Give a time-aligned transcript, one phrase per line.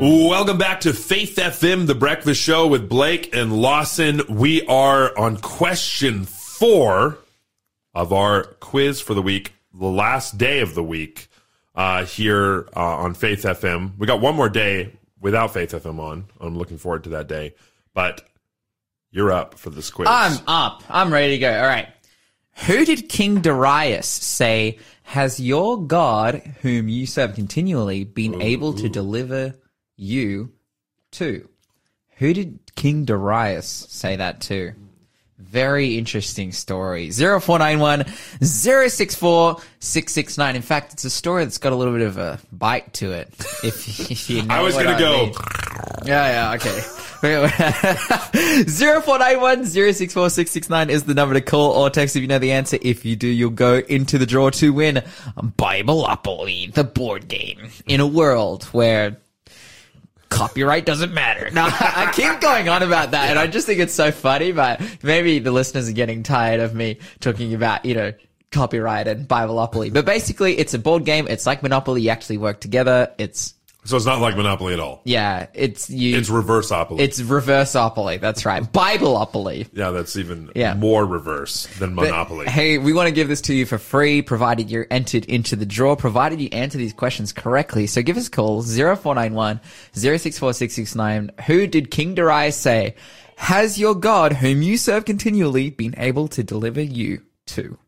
[0.00, 4.22] Welcome back to Faith FM, the breakfast show with Blake and Lawson.
[4.30, 7.18] We are on question four
[7.92, 11.28] of our quiz for the week, the last day of the week
[11.74, 13.98] uh, here uh, on Faith FM.
[13.98, 14.90] We got one more day
[15.20, 16.24] without Faith FM on.
[16.40, 17.54] I'm looking forward to that day.
[17.92, 18.26] But
[19.10, 20.08] you're up for this quiz.
[20.10, 20.82] I'm up.
[20.88, 21.60] I'm ready to go.
[21.60, 21.88] All right.
[22.66, 28.88] Who did King Darius say, Has your God, whom you serve continually, been able to
[28.88, 29.56] deliver
[30.00, 30.52] you
[31.12, 31.48] to?
[32.16, 34.72] Who did King Darius say that to?
[35.38, 37.10] Very interesting story.
[37.10, 38.06] 0491
[38.42, 40.56] 064 669.
[40.56, 43.28] In fact, it's a story that's got a little bit of a bite to it.
[43.64, 43.64] If,
[44.10, 45.26] if you know I was going to go.
[45.26, 45.34] mean.
[46.04, 46.80] Yeah, yeah, okay.
[48.70, 52.78] 0491 064 669 is the number to call or text if you know the answer.
[52.80, 55.02] If you do, you'll go into the draw to win
[55.36, 59.18] Bibleopoly, the board game, in a world where
[60.30, 61.50] copyright doesn't matter.
[61.50, 64.80] No, I keep going on about that and I just think it's so funny, but
[65.02, 68.12] maybe the listeners are getting tired of me talking about, you know,
[68.50, 69.92] copyright and Bibleopoly.
[69.92, 71.28] But basically, it's a board game.
[71.28, 72.02] It's like Monopoly.
[72.02, 73.12] You actually work together.
[73.18, 75.00] It's, So it's not like Monopoly at all.
[75.04, 76.16] yeah, it's you.
[76.18, 77.00] It's reverseopoly.
[77.00, 78.20] It's reverseopoly.
[78.20, 78.62] That's right.
[78.62, 79.68] Bibleopoly.
[79.72, 80.74] yeah, that's even Yeah.
[80.74, 82.46] more reverse than Monopoly.
[82.46, 85.64] Hey, we want to give this to you for free, provided you're entered into the
[85.66, 87.86] draw, provided you answer these questions correctly.
[87.86, 89.60] So give us a call, 0491
[89.94, 91.30] 064 669.
[91.46, 92.94] Who did King Darius say,
[93.36, 97.78] has your God, whom you serve continually, been able to deliver you to?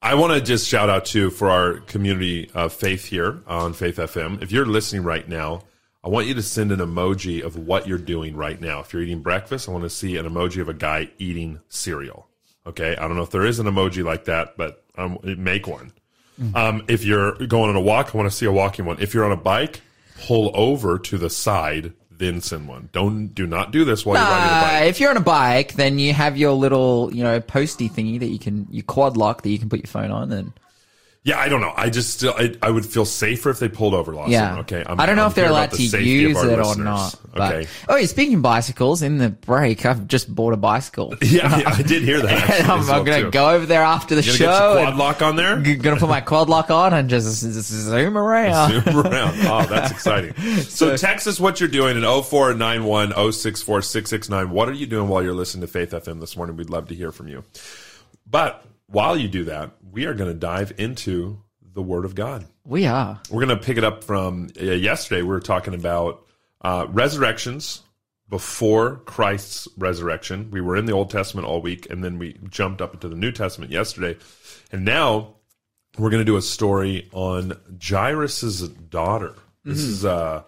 [0.00, 3.96] I want to just shout out too for our community of faith here on Faith
[3.96, 4.40] FM.
[4.42, 5.62] If you're listening right now,
[6.04, 8.78] I want you to send an emoji of what you're doing right now.
[8.78, 12.28] If you're eating breakfast, I want to see an emoji of a guy eating cereal.
[12.64, 15.92] Okay, I don't know if there is an emoji like that, but um, make one.
[16.54, 19.00] Um, if you're going on a walk, I want to see a walking one.
[19.00, 19.80] If you're on a bike,
[20.26, 22.88] pull over to the side, then send one.
[22.92, 24.90] Don't do not do this while you're riding a bike.
[24.90, 28.26] if you're on a bike, then you have your little, you know, posty thingy that
[28.28, 30.52] you can, you quad lock that you can put your phone on and.
[31.24, 31.74] Yeah, I don't know.
[31.76, 34.32] I just still, I, I would feel safer if they pulled over, Lawson.
[34.32, 34.58] Yeah.
[34.60, 34.82] Okay.
[34.86, 36.76] I'm, I do not know I'm if they're allowed to the of use it or
[36.76, 37.14] not.
[37.34, 37.68] But, Okay.
[37.88, 41.14] Oh, yeah, speaking of bicycles, in the break, I've just bought a bicycle.
[41.22, 42.30] Yeah, yeah, I did hear that.
[42.48, 44.72] actually, I'm, well, I'm going to go over there after the You're show.
[44.80, 45.60] quad lock on there.
[45.60, 48.82] g- gonna put my quad lock on and just, just zoom around.
[48.84, 49.34] Zoom around.
[49.42, 50.32] Oh, that's exciting.
[50.62, 54.50] So, text us what you're doing at 0491 064 669.
[54.50, 56.56] What are you doing while you're listening to Faith FM this morning?
[56.56, 57.44] We'd love to hear from you.
[58.30, 62.46] But while you do that, we are going to dive into the Word of God.
[62.64, 63.20] We are.
[63.30, 65.22] We're going to pick it up from uh, yesterday.
[65.22, 66.26] We were talking about
[66.60, 67.82] uh, resurrections
[68.28, 70.50] before Christ's resurrection.
[70.50, 73.16] We were in the Old Testament all week, and then we jumped up into the
[73.16, 74.18] New Testament yesterday.
[74.72, 75.36] And now
[75.96, 79.34] we're going to do a story on Jairus's daughter.
[79.64, 80.42] This is uh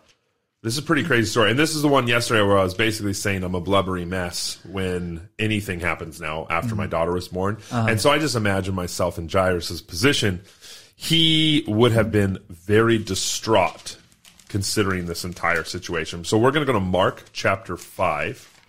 [0.63, 1.51] this is a pretty crazy story.
[1.51, 4.59] And this is the one yesterday where I was basically saying I'm a blubbery mess
[4.69, 7.59] when anything happens now after my daughter was born.
[7.89, 10.43] And so I just imagine myself in Jairus's position.
[10.97, 13.97] He would have been very distraught
[14.49, 16.25] considering this entire situation.
[16.25, 18.61] So we're going to go to Mark chapter 5,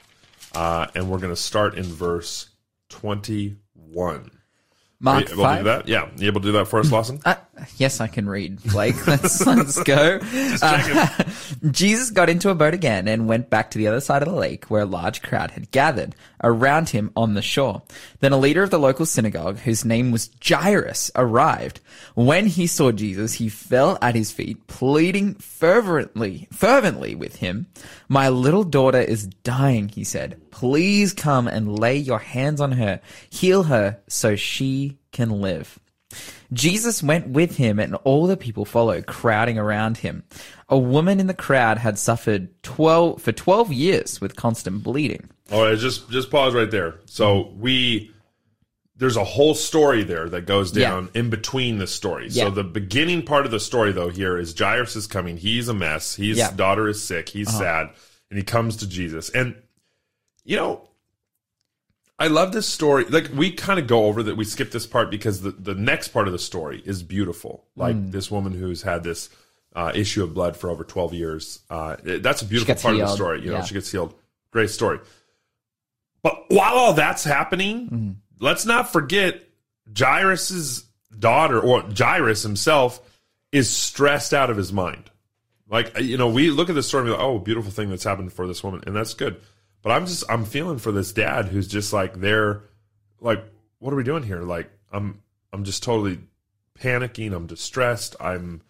[0.55, 2.47] uh, and we're going to start in verse
[2.87, 4.31] 21.
[5.01, 5.87] Mark Are you able to do that?
[5.89, 6.09] Yeah.
[6.15, 7.19] You able to do that for us, Lawson?
[7.25, 7.35] Uh,
[7.77, 9.07] yes, I can read, Blake.
[9.07, 10.19] Let's, let's go.
[10.61, 11.23] Uh,
[11.71, 14.35] Jesus got into a boat again and went back to the other side of the
[14.35, 17.83] lake where a large crowd had gathered around him on the shore.
[18.19, 21.79] Then a leader of the local synagogue, whose name was Jairus, arrived.
[22.15, 27.67] When he saw Jesus, he fell at his feet, pleading fervently, fervently with him.
[28.07, 30.39] My little daughter is dying, he said.
[30.51, 35.79] Please come and lay your hands on her, heal her so she can live.
[36.53, 40.23] Jesus went with him and all the people followed, crowding around him.
[40.69, 45.29] A woman in the crowd had suffered 12, for 12 years with constant bleeding.
[45.51, 46.95] All right, just just pause right there.
[47.05, 48.11] So we
[48.97, 50.89] there's a whole story there that goes Yeah.
[50.91, 52.27] down in between the story.
[52.29, 52.45] Yeah.
[52.45, 55.37] So the beginning part of the story though here is Jairus is coming.
[55.37, 56.15] He's a mess.
[56.15, 56.47] His Yeah.
[56.47, 56.55] Uh-huh.
[56.55, 57.29] daughter is sick.
[57.29, 57.87] He's sad,
[58.29, 59.29] and he comes to Jesus.
[59.29, 59.55] And
[60.45, 60.87] you know,
[62.21, 63.05] I love this story.
[63.05, 64.35] Like we kind of go over that.
[64.37, 67.65] We skip this part because the the next part of the story is beautiful.
[67.75, 68.11] Like Mm.
[68.11, 69.29] this woman who's had this
[69.75, 71.59] uh, issue of blood for over twelve years.
[71.69, 73.41] Uh, that's a beautiful part of the story.
[73.41, 73.63] You know, Yeah.
[73.63, 74.13] she gets healed.
[74.51, 74.99] Great story.
[76.23, 78.11] But while all that's happening, Mm-hmm.
[78.39, 79.41] let's not forget
[79.97, 80.85] Jairus's
[81.17, 82.99] daughter or Jairus himself
[83.51, 85.09] is stressed out of his mind.
[85.69, 88.03] Like you know, we look at this story and be like, "Oh, beautiful thing that's
[88.03, 89.41] happened for this woman," and that's good.
[89.81, 92.63] But I'm just I'm feeling for this dad who's just like they're
[93.19, 93.43] like,
[93.79, 96.19] "What are we doing here?" Like I'm I'm just totally
[96.79, 97.33] panicking.
[97.33, 98.15] I'm distressed.
[98.19, 98.61] I'm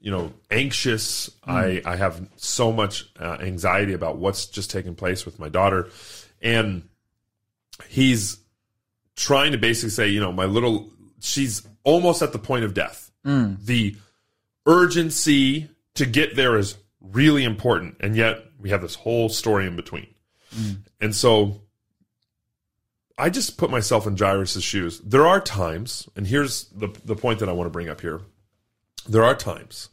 [0.00, 1.30] you know, anxious.
[1.44, 5.88] I, I have so much uh, anxiety about what's just taking place with my daughter.
[6.40, 6.88] And
[7.88, 8.38] he's
[9.16, 10.90] trying to basically say, you know, my little,
[11.20, 13.10] she's almost at the point of death.
[13.64, 13.96] The
[14.66, 17.96] urgency to get there is really important.
[18.00, 20.06] And yet we have this whole story in between.
[21.00, 21.60] And so
[23.16, 25.00] I just put myself in Jairus' shoes.
[25.00, 28.20] There are times, and here's the, the point that I want to bring up here.
[29.08, 29.88] There are times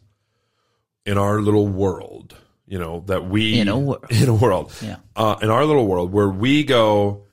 [1.06, 2.36] in our little world,
[2.68, 4.98] you know, that we In a wor- in a world, Yeah.
[5.16, 7.24] uh, in our little world where we go,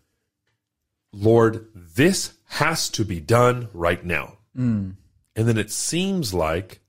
[1.12, 4.96] Lord, this has to be done right now, Mm.
[5.36, 6.80] and then it seems like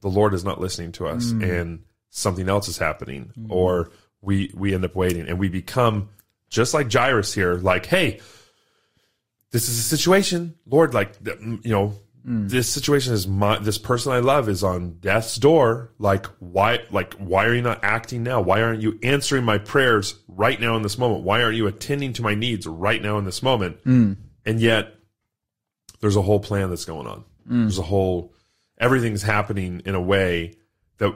[0.00, 1.60] the Lord is not listening to us, Mm.
[1.60, 6.10] and something else is happening, or we we end up waiting, and we become
[6.48, 8.20] just like Jairus here, like, hey,
[9.50, 11.94] this is a situation, Lord, like, you know,
[12.24, 12.48] hmm.
[12.48, 15.92] this situation is my, this person I love is on death's door.
[15.98, 18.40] Like, why, like, why are you not acting now?
[18.40, 21.24] Why aren't you answering my prayers right now in this moment?
[21.24, 23.78] Why aren't you attending to my needs right now in this moment?
[23.84, 24.14] Hmm.
[24.44, 24.94] And yet,
[26.00, 27.24] there's a whole plan that's going on.
[27.46, 27.62] Hmm.
[27.62, 28.34] There's a whole,
[28.78, 30.54] everything's happening in a way
[30.98, 31.14] that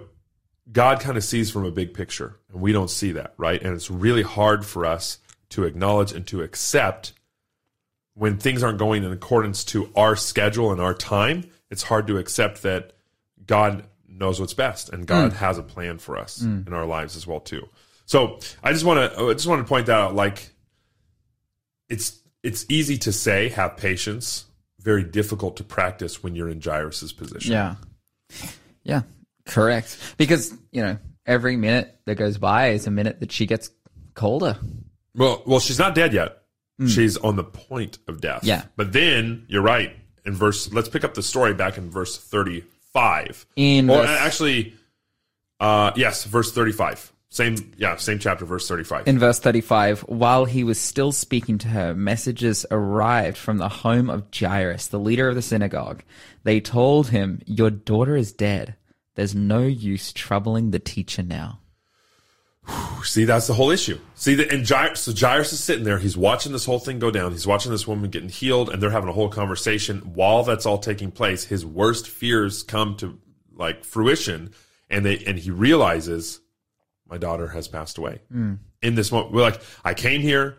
[0.71, 3.61] God kind of sees from a big picture, and we don't see that, right?
[3.61, 5.19] And it's really hard for us
[5.51, 7.13] to acknowledge and to accept
[8.15, 11.45] when things aren't going in accordance to our schedule and our time.
[11.71, 12.93] It's hard to accept that
[13.45, 15.39] God knows what's best and God hmm.
[15.39, 16.63] has a plan for us hmm.
[16.67, 17.69] in our lives as well too.
[18.05, 20.15] So I just want to I just want to point that out.
[20.15, 20.51] Like
[21.89, 24.47] it's it's easy to say have patience,
[24.81, 27.53] very difficult to practice when you're in Jairus's position.
[27.53, 27.77] Yeah.
[28.83, 29.03] Yeah.
[29.47, 29.99] Correct.
[30.17, 33.71] Because, you know, every minute that goes by is a minute that she gets
[34.15, 34.59] colder.
[35.15, 36.39] Well, well, she's not dead yet.
[36.89, 38.43] She's on the point of death.
[38.43, 38.65] Yeah.
[38.75, 39.95] But then you're right.
[40.25, 43.47] In verse, let's pick up the story back in verse 35.
[43.55, 44.75] In Or verse- actually,
[45.61, 47.13] uh, yes, verse 35.
[47.29, 49.07] Same, yeah, same chapter, verse 35.
[49.07, 54.11] In verse 35, while he was still speaking to her, messages arrived from the home
[54.11, 56.03] of Jairus, the leader of the synagogue.
[56.43, 58.75] They told him, Your daughter is dead.
[59.15, 61.61] There's no use troubling the teacher now.
[63.03, 63.99] See, that's the whole issue.
[64.15, 65.99] See, the, and Jairus, so Jairus is sitting there.
[65.99, 67.33] He's watching this whole thing go down.
[67.33, 69.99] He's watching this woman getting healed, and they're having a whole conversation.
[70.15, 73.19] While that's all taking place, his worst fears come to
[73.55, 74.53] like fruition,
[74.89, 76.41] and they and he realizes
[77.07, 78.21] my daughter has passed away.
[78.33, 78.59] Mm.
[78.81, 80.57] In this moment, we're like, I came here.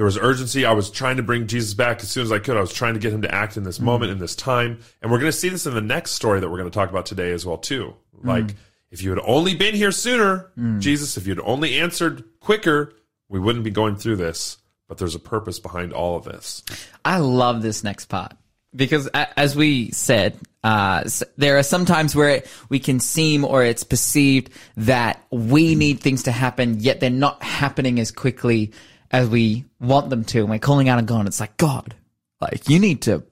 [0.00, 0.64] There was urgency.
[0.64, 2.56] I was trying to bring Jesus back as soon as I could.
[2.56, 3.84] I was trying to get him to act in this hmm.
[3.84, 4.80] moment, in this time.
[5.02, 6.88] And we're going to see this in the next story that we're going to talk
[6.88, 7.94] about today as well, too.
[8.18, 8.26] Hmm.
[8.26, 8.54] Like,
[8.90, 10.80] if you had only been here sooner, hmm.
[10.80, 12.94] Jesus, if you'd only answered quicker,
[13.28, 14.56] we wouldn't be going through this.
[14.88, 16.62] But there's a purpose behind all of this.
[17.04, 18.32] I love this next part
[18.74, 21.04] because, as we said, uh,
[21.36, 26.00] there are some times where it, we can seem or it's perceived that we need
[26.00, 28.72] things to happen, yet they're not happening as quickly
[29.10, 30.40] as we want them to.
[30.40, 31.26] And we're calling out on God.
[31.26, 31.94] It's like, God,
[32.40, 33.22] like, you need to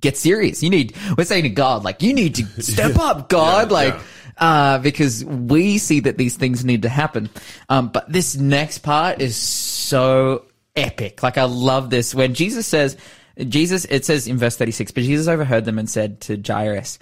[0.00, 0.62] get serious.
[0.62, 3.68] You need, we're saying to God, like, you need to step up, God.
[3.68, 4.02] Yeah, like, yeah.
[4.38, 7.30] uh, because we see that these things need to happen.
[7.68, 10.44] Um, but this next part is so
[10.76, 11.22] epic.
[11.22, 12.14] Like, I love this.
[12.14, 12.96] When Jesus says,
[13.38, 16.98] Jesus, it says in verse 36, but Jesus overheard them and said to Jairus,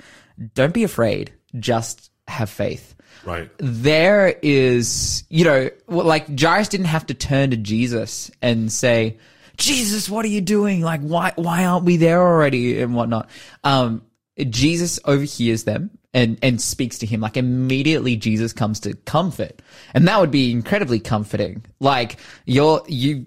[0.54, 2.95] don't be afraid, just have faith
[3.26, 3.50] Right.
[3.58, 9.18] there is, you know, like Jairus didn't have to turn to Jesus and say,
[9.56, 10.80] Jesus, what are you doing?
[10.80, 13.28] Like, why, why aren't we there already and whatnot?
[13.64, 14.02] Um,
[14.38, 17.20] Jesus overhears them and, and speaks to him.
[17.20, 19.60] Like immediately Jesus comes to comfort.
[19.92, 21.64] And that would be incredibly comforting.
[21.80, 23.26] Like you're, you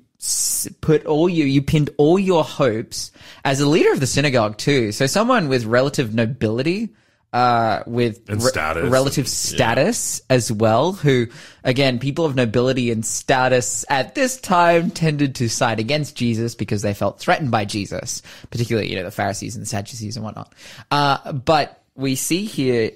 [0.82, 3.12] put all you, you pinned all your hopes
[3.44, 4.92] as a leader of the synagogue too.
[4.92, 6.90] So someone with relative nobility,
[7.32, 8.90] uh, with And status.
[8.90, 9.30] relative Yeah.
[9.30, 11.28] status as well, who,
[11.64, 16.82] again, people of nobility and status at this time tended to side against Jesus because
[16.82, 20.54] they felt threatened by Jesus, particularly, you know, the Pharisees and the Sadducees and whatnot.
[20.90, 22.92] Uh, but we see here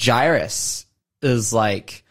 [0.00, 0.86] Jairus
[1.22, 2.04] is like,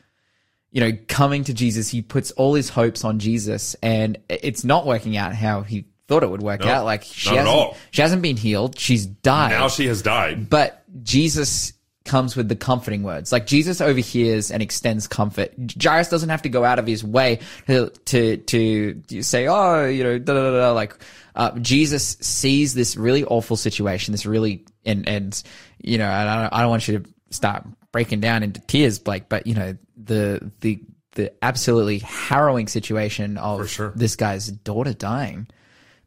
[0.72, 4.86] you know, coming to Jesus, he puts all his hopes on Jesus, and it's not
[4.86, 6.86] working out how he thought it would work out.
[6.86, 7.78] Like she not hasn't, all.
[7.92, 9.52] she hasn't been healed; she's died.
[9.52, 10.50] Now she has died.
[10.50, 11.74] But Jesus
[12.04, 13.32] comes with the comforting words.
[13.32, 15.54] Like Jesus overhears and extends comfort.
[15.82, 20.04] Jairus doesn't have to go out of his way to to, to say, oh, you
[20.04, 20.60] know, da da da.
[20.60, 20.72] da.
[20.72, 20.98] Like
[21.36, 25.42] uh, Jesus sees this really awful situation, this really and and
[25.78, 28.98] you know, and I don't, I don't want you to start breaking down into tears,
[28.98, 30.82] Blake, but you know the the
[31.14, 33.92] the absolutely harrowing situation of sure.
[33.96, 35.48] this guy's daughter dying.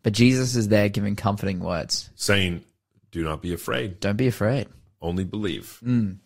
[0.02, 2.64] But Jesus is there giving comforting words, saying,
[3.10, 4.00] Do not be afraid.
[4.00, 4.68] Don't be afraid.
[5.00, 5.78] Only believe.
[5.84, 6.18] Mm.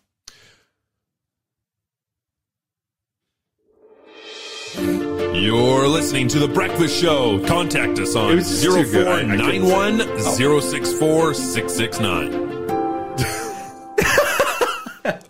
[4.77, 7.45] You're listening to The Breakfast Show.
[7.45, 9.97] Contact us on 0491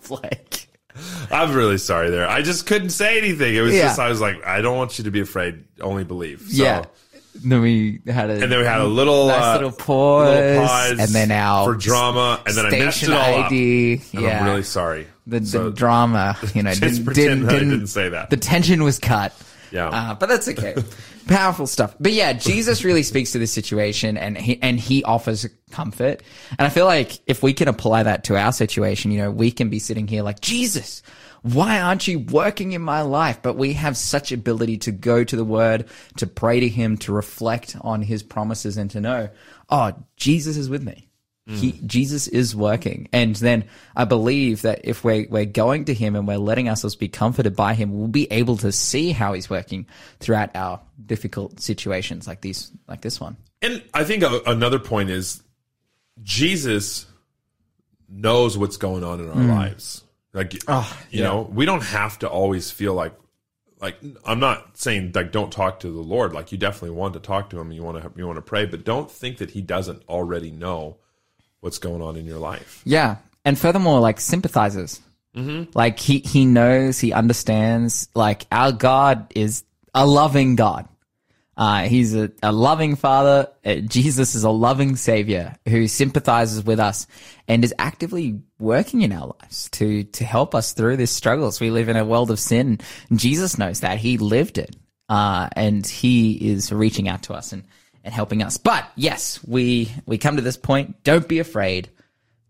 [0.09, 0.69] Like,
[1.29, 2.27] I'm really sorry there.
[2.27, 3.53] I just couldn't say anything.
[3.53, 3.83] It was yeah.
[3.83, 5.65] just, I was like, I don't want you to be afraid.
[5.81, 6.47] Only believe.
[6.49, 6.63] So.
[6.63, 6.85] Yeah.
[7.43, 10.67] Then we had a And then we had a little, nice uh, little pause, little
[10.67, 13.95] pause and then our for drama, and then I messed it all ID.
[13.95, 14.01] up.
[14.13, 15.07] And yeah, I'm really sorry.
[15.25, 16.37] the, the drama.
[16.53, 18.29] You know, didn't, didn't, didn't, didn't say that.
[18.29, 19.33] The tension was cut.
[19.71, 19.89] Yeah.
[19.89, 20.75] Uh, but that's okay.
[21.27, 21.95] Powerful stuff.
[21.99, 26.23] But yeah, Jesus really speaks to this situation and he, and he offers comfort.
[26.57, 29.51] And I feel like if we can apply that to our situation, you know, we
[29.51, 31.03] can be sitting here like, Jesus,
[31.41, 33.41] why aren't you working in my life?
[33.41, 35.85] But we have such ability to go to the word,
[36.17, 39.29] to pray to him, to reflect on his promises and to know,
[39.69, 41.06] oh, Jesus is with me.
[41.49, 43.07] He, Jesus is working.
[43.13, 43.63] And then
[43.95, 47.55] I believe that if we're, we're going to him and we're letting ourselves be comforted
[47.55, 49.85] by him, we'll be able to see how he's working
[50.19, 53.37] throughout our difficult situations like these, like this one.
[53.61, 55.41] And I think a, another point is
[56.21, 57.05] Jesus
[58.09, 60.03] knows what's going on in our lives.
[60.33, 60.97] Like, you Mm.
[61.11, 61.23] yeah.
[61.23, 63.13] know, we don't have to always feel like,
[63.79, 66.33] like I'm not saying like don't talk to the Lord.
[66.33, 67.71] Like you definitely want to talk to Him.
[67.71, 70.97] You want to you want to pray, but don't think that He doesn't already know
[71.61, 72.81] what's going on in your life.
[72.85, 73.17] Yeah.
[73.45, 75.01] And furthermore, like sympathizes.
[75.73, 80.87] Like he, he knows, he understands, like our God is a loving God.
[81.55, 83.47] Uh, he's a, a loving father.
[83.65, 87.07] Uh, Jesus is a loving savior who sympathizes with us
[87.47, 91.59] and is actively working in our lives to, to help us through these struggles.
[91.59, 92.79] We live in a world of sin.
[93.11, 93.97] Jesus knows that.
[93.97, 94.75] He lived it.
[95.09, 97.63] Uh, and he is reaching out to us and,
[98.07, 98.55] and helping us.
[98.57, 101.03] But yes, we, we come to this point.
[101.03, 101.89] Don't be afraid.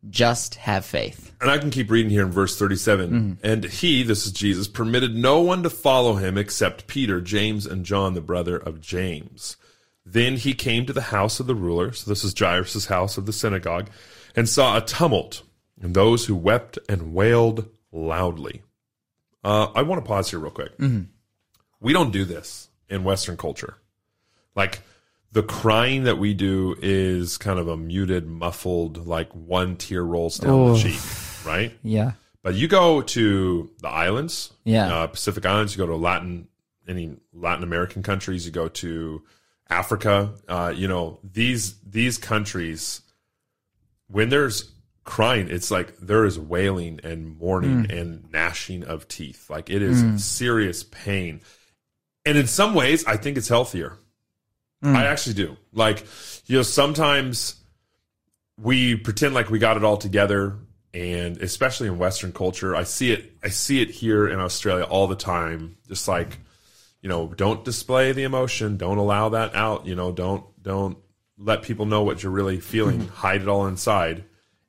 [0.07, 1.33] Just have faith.
[1.41, 3.39] And I can keep reading here in verse 37.
[3.43, 7.83] And he, this is Jesus, permitted no one to follow him except Peter, James, and
[7.83, 9.57] John, the brother of James.
[10.05, 11.91] Then he came to the house of the ruler.
[11.91, 13.89] So this is Jairus' house of the synagogue,
[14.35, 15.41] and saw a tumult
[15.81, 18.61] and those who wept and wailed loudly.
[19.43, 20.73] Uh, I want to pause here real quick.
[21.79, 23.77] We don't do this in Western culture.
[24.55, 24.79] Like
[25.31, 30.38] the crying that we do is kind of a muted, muffled, like one tear rolls
[30.38, 31.00] down the cheek,
[31.46, 31.74] right?
[31.84, 32.13] Yeah.
[32.43, 34.88] But you go to the islands, Yeah.
[34.93, 35.75] uh, Pacific Islands.
[35.75, 36.48] You go to Latin,
[36.88, 38.46] any Latin American countries.
[38.46, 39.22] You go to
[39.69, 40.34] Africa.
[40.48, 43.01] Uh, you know these these countries.
[44.07, 44.72] When there's
[45.03, 49.50] crying, it's like there is wailing and mourning and gnashing of teeth.
[49.50, 51.41] Like it is serious pain,
[52.25, 53.98] and in some ways, I think it's healthier.
[54.84, 54.96] Mm.
[54.96, 55.57] I actually do.
[55.74, 56.05] Like
[56.46, 57.55] you know, sometimes
[58.60, 60.55] we pretend like we got it all together
[60.93, 65.07] and especially in western culture i see it i see it here in australia all
[65.07, 65.77] the time.
[65.88, 66.39] Just like
[67.01, 70.98] you know don't display the emotion don't allow that out you know don't don't
[71.38, 73.15] let people know what you're really feeling mm-hmm.
[73.15, 74.24] hide it all inside.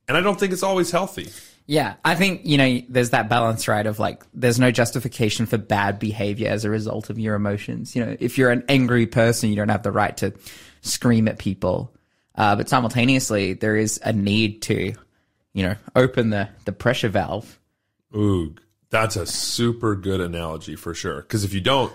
[0.06, 1.30] And i don't think it's always healthy
[1.68, 5.58] Yeah, I think, you know, there's that balance, right, of like, there's no justification for
[5.58, 7.94] bad behavior as a result of your emotions.
[7.94, 10.32] You know, if you're an angry person, you don't have the right to
[10.80, 11.94] scream at people.
[12.34, 14.94] Uh, but simultaneously, there is a need to,
[15.52, 17.60] you know, open the, the pressure valve.
[18.16, 18.54] ooh
[18.90, 21.92] that's a super good analogy for sure because if you don't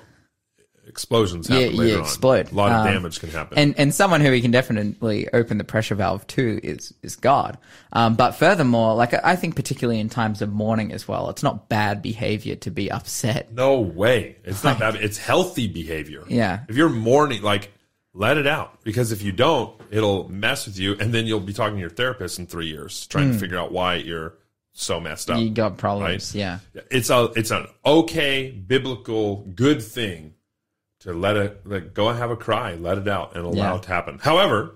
[0.87, 2.03] explosions happen Yeah, you later on.
[2.03, 2.51] explode.
[2.51, 5.57] a lot of Um, damage can happen And and someone who we can definitely open
[5.57, 7.57] the pressure valve to is is God.
[7.93, 11.69] Um, but furthermore, like I think particularly in times of mourning as well, it's not
[11.69, 13.51] bad behavior to be upset.
[13.53, 14.37] No way.
[14.43, 14.95] It's not bad.
[14.95, 16.23] It's healthy behavior.
[16.27, 16.61] Yeah.
[16.69, 17.71] If you're mourning, like,
[18.13, 18.79] let it out.
[18.83, 20.95] Because if you don't, it'll mess with you.
[20.99, 23.71] And then you'll be talking to your therapist in three years trying to figure out
[23.71, 24.35] why you're
[24.73, 25.37] so messed up.
[25.37, 25.43] Hmm.
[25.43, 26.39] You got problems, Right.
[26.39, 26.59] yeah.
[26.91, 30.33] It's a, it's an okay, biblical, good thing
[31.03, 33.75] to let it, like, go and have a cry, let it out, and allow Yeah.
[33.77, 34.19] it to happen.
[34.19, 34.75] However,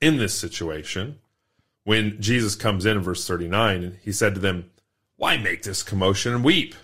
[0.00, 1.18] in this situation,
[1.84, 4.70] when Jesus comes in in verse 39, he said to them,
[5.16, 6.74] Why make this commotion and weep?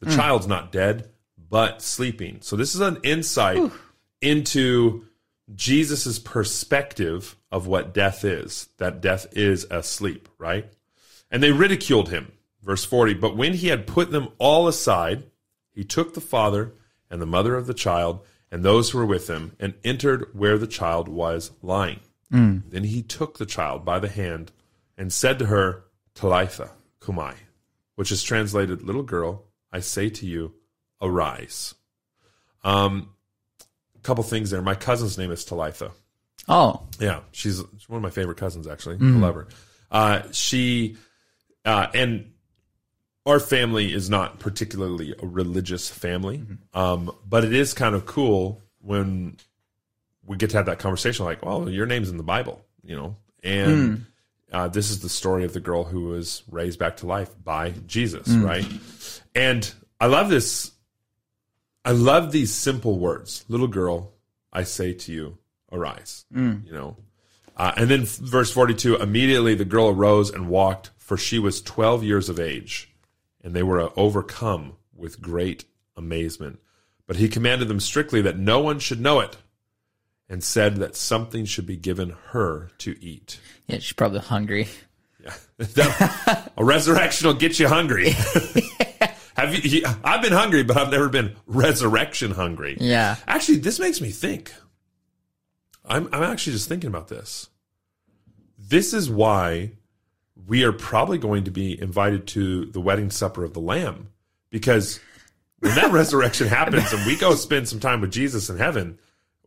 [0.00, 0.16] The hmm.
[0.16, 2.38] child's not dead, but sleeping.
[2.42, 3.72] So this is an insight
[4.20, 5.06] into
[5.54, 10.66] Jesus' perspective of what death is, that death is asleep, right?
[11.30, 12.32] And they ridiculed him.
[12.62, 15.24] Verse 40, but when he had put them all aside,
[15.72, 16.74] he took the father
[17.10, 18.20] and the mother of the child
[18.52, 21.98] and those who were with him and entered where the child was lying.
[22.70, 24.52] Then he took the child by the hand
[24.96, 27.34] and said to her, Talitha kumai,
[27.96, 30.54] which is translated, little girl, I say to you,
[31.00, 31.74] arise.
[32.62, 33.08] Um,
[33.96, 34.62] a couple things there.
[34.62, 35.90] My cousin's name is Talitha.
[36.48, 38.66] Oh, Yeah, she's, she's one of my favorite cousins.
[38.66, 39.48] Actually, I love her.
[39.90, 40.96] Uh, she
[41.64, 42.31] uh, and
[43.26, 48.60] our family is not particularly a religious family, um, but it is kind of cool
[48.80, 49.36] when
[50.26, 51.24] we get to have that conversation.
[51.24, 54.06] Like, well, your name's in the Bible, you know, and
[54.52, 57.70] uh, this is the story of the girl who was raised back to life by
[57.86, 58.66] Jesus, right?
[59.34, 60.72] And I love this.
[61.84, 64.12] I love these simple words, little girl.
[64.52, 65.38] I say to you,
[65.72, 66.24] arise.
[66.66, 66.96] You know,
[67.56, 72.04] uh, and then verse 42 immediately the girl arose and walked, for she was 12
[72.04, 72.91] years of age,
[73.42, 75.64] and they were uh, overcome with great
[75.96, 76.58] amazement.
[77.06, 79.36] But he commanded them strictly that no one should know it,
[80.28, 83.38] and said that something should be given her to eat.
[83.66, 84.68] Yeah, she's probably hungry.
[85.22, 85.34] Yeah.
[86.56, 88.10] A resurrection will get you hungry.
[89.36, 89.84] Have you?
[90.04, 92.76] I've been hungry, but I've never been resurrection hungry.
[92.80, 93.16] Yeah.
[93.26, 94.52] Actually, this makes me think.
[95.84, 97.48] I'm I'm actually just thinking about this.
[98.58, 99.72] This is why
[100.46, 104.08] we are probably going to be invited to the wedding supper of the Lamb,
[104.50, 105.00] because
[105.60, 108.98] when that resurrection happens and we go spend some time with Jesus in heaven,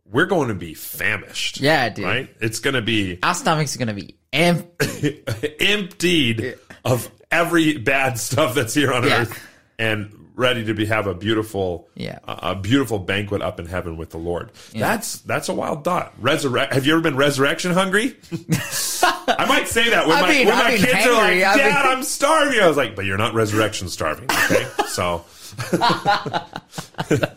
[0.04, 1.60] we're going to be famished.
[1.60, 2.04] Yeah, dude.
[2.04, 2.36] Right?
[2.40, 5.24] It's going to be Our stomachs are going to be empty.
[5.60, 9.22] emptied of every bad stuff that's here on Yeah.
[9.22, 9.46] earth
[9.78, 12.18] and ready to be have a beautiful Yeah.
[12.28, 14.52] a, a beautiful banquet up in heaven with the Lord.
[14.74, 16.12] That's that's a wild thought.
[16.20, 18.16] Resurrect Have you ever been resurrection hungry?
[19.02, 21.32] I might say that when I my, mean, when I my mean, kids are like,
[21.32, 21.44] hangry.
[21.44, 25.24] I "Dad, mean- I'm starving." I was like, "But you're not resurrection starving, okay?" so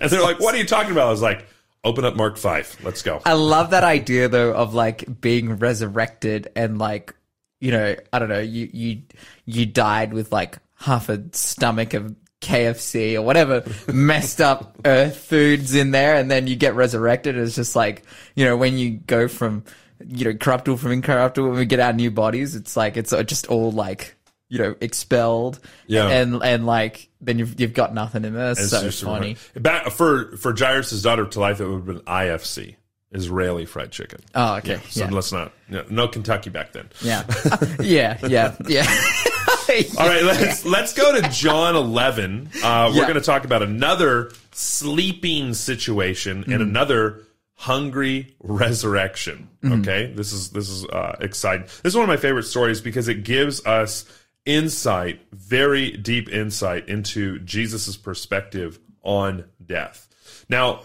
[0.01, 1.45] And they're like, "What are you talking about?" I was like,
[1.83, 2.79] "Open up Mark 5.
[2.83, 7.15] Let's go." I love that idea though of like being resurrected and like
[7.59, 9.01] you know I don't know you you
[9.45, 15.75] you died with like half a stomach of KFC or whatever messed up earth foods
[15.75, 18.03] in there and then you get resurrected it's just like
[18.35, 19.63] you know when you go from
[20.07, 23.47] you know corruptible from incorruptible when we get our new bodies it's like it's just
[23.47, 24.15] all like
[24.49, 25.59] you know expelled.
[25.87, 26.09] Yeah.
[26.09, 28.51] and and like then you've you've got nothing in there.
[28.51, 29.37] It's It's so funny.
[29.55, 32.75] Back for for Jairus' daughter to life, it would have been IFC,
[33.11, 34.19] Israeli fried chicken.
[34.35, 34.81] oh okay.
[34.89, 35.09] So yeah.
[35.11, 36.89] let's not no, no Kentucky back then.
[37.01, 37.23] yeah.
[37.51, 38.83] Uh, yeah yeah yeah
[39.97, 42.49] All right, let's let's go to John 11.
[42.63, 43.01] Uh, we're Yeah.
[43.03, 47.21] going to talk about another sleeping situation and another
[47.53, 49.49] hungry resurrection.
[49.63, 51.65] Okay, this is this is uh, exciting.
[51.83, 54.05] This is one of my favorite stories because it gives us
[54.45, 60.07] insight, very deep insight into Jesus's perspective on death.
[60.49, 60.81] Now,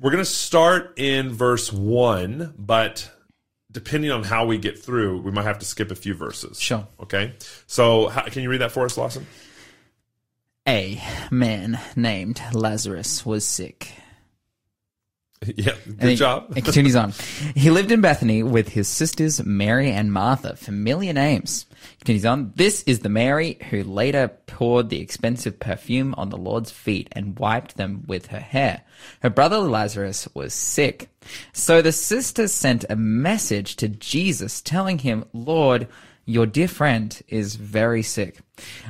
[0.00, 3.10] we're going to start in verse one, but
[3.72, 6.60] depending on how we get through, we might have to skip a few verses.
[6.60, 6.86] Sure.
[7.00, 7.32] Okay.
[7.66, 9.26] So, how, can you read that for us, Lawson?
[10.68, 13.94] A man named Lazarus was sick.
[15.56, 15.72] yeah.
[15.84, 16.52] Good And he- job.
[16.56, 17.12] It continues on.
[17.54, 21.66] He lived in Bethany with his sisters Mary and Martha, familiar names.
[21.98, 22.52] Continues on.
[22.56, 27.38] This is the Mary who later poured the expensive perfume on the Lord's feet and
[27.38, 28.82] wiped them with her hair.
[29.20, 31.08] Her brother Lazarus was sick.
[31.52, 35.88] So the sisters sent a message to Jesus telling him, Lord,
[36.24, 38.38] your dear friend is very sick.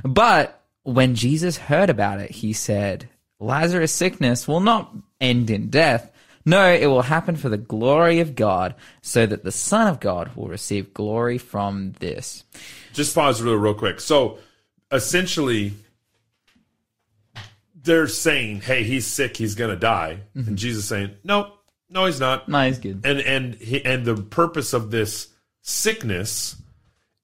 [0.04, 3.08] But when Jesus heard about it, he said,
[3.40, 6.11] Lazarus' sickness will not end in death.
[6.44, 10.34] No, it will happen for the glory of God, so that the Son of God
[10.34, 12.44] will receive glory from this.
[12.92, 14.00] Just pause real, real quick.
[14.00, 14.38] So,
[14.90, 15.74] essentially,
[17.82, 19.36] they're saying, "Hey, he's sick.
[19.36, 20.54] He's going to die," and mm-hmm.
[20.56, 21.52] Jesus saying, "No,
[21.88, 23.02] no, he's not." No, he's good.
[23.04, 25.28] and and he, and the purpose of this
[25.62, 26.56] sickness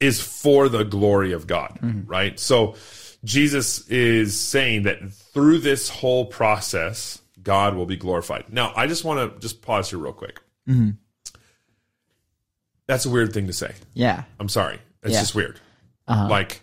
[0.00, 2.08] is for the glory of God, mm-hmm.
[2.08, 2.38] right?
[2.38, 2.76] So
[3.24, 8.52] Jesus is saying that through this whole process, God will be glorified.
[8.52, 10.40] Now, I just want to just pause here real quick.
[10.68, 10.90] Mm-hmm.
[12.86, 13.74] That's a weird thing to say.
[13.94, 14.24] Yeah.
[14.40, 14.78] I'm sorry.
[15.02, 15.20] It's Yeah.
[15.20, 15.60] just weird.
[16.06, 16.28] Uh-huh.
[16.28, 16.62] Like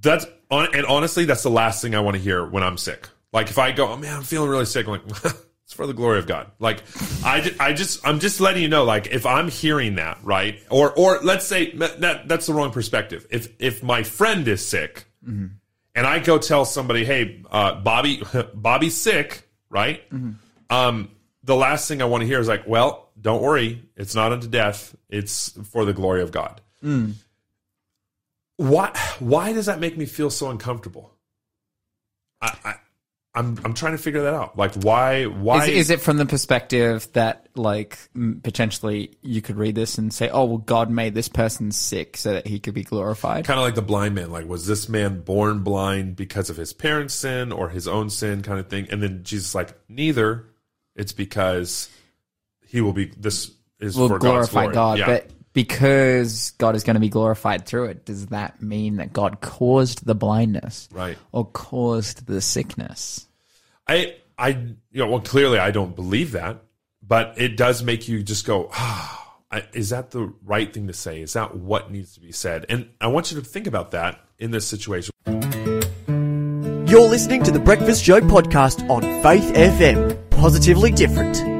[0.00, 3.08] that's on and honestly, that's the last thing I want to hear when I'm sick.
[3.32, 4.86] Like if I go, oh man, I'm feeling really sick.
[4.86, 5.02] I'm like,
[5.64, 6.50] it's for the glory of God.
[6.58, 6.82] Like
[7.24, 8.82] I, I just, I'm just letting you know.
[8.84, 12.72] Like if I'm hearing that, right, or or let's say that, that that's the wrong
[12.72, 13.26] perspective.
[13.30, 15.46] If if my friend is sick, mm-hmm.
[15.94, 18.22] and I go tell somebody, hey, uh, Bobby,
[18.54, 20.02] Bobby's sick, right?
[20.70, 21.10] Um,
[21.42, 24.46] the last thing I want to hear is like, well, don't worry, it's not unto
[24.46, 24.94] death.
[25.08, 26.60] It's for the glory of God.
[28.56, 28.90] Why?
[29.18, 31.10] Why does that make me feel so uncomfortable?
[32.40, 32.74] I, I
[33.34, 34.58] I'm I'm trying to figure that out.
[34.58, 35.24] Like, why?
[35.24, 37.98] Why Is, is it from the perspective that, like,
[38.42, 42.34] potentially you could read this and say, oh, well, God made this person sick so
[42.34, 43.46] that he could be glorified?
[43.46, 44.30] kind of like the blind man?
[44.30, 48.42] Like, was this man born blind because of his parents' sin or his own sin,
[48.42, 48.88] kind of thing?
[48.90, 50.48] And then Jesus like, neither.
[50.94, 51.88] It's because
[52.66, 53.06] he will be.
[53.16, 54.74] This is Will for God's glorify glory.
[54.74, 54.98] God.
[54.98, 55.06] Yeah.
[55.06, 59.40] But because God is going to be glorified through it, does that mean that God
[59.40, 60.88] caused the blindness?
[60.92, 61.18] Right.
[61.32, 63.26] Or caused the sickness?
[63.86, 66.62] I, I, you know, well, clearly I don't believe that,
[67.06, 70.94] but it does make you just go, ah, I- is that the right thing to
[70.94, 71.20] say?
[71.20, 72.64] Is that what needs to be said?
[72.68, 75.12] And I want you to think about that in this situation.
[76.88, 80.30] You're listening to the Breakfast Show podcast on Faith FM.
[80.30, 81.51] Positively different.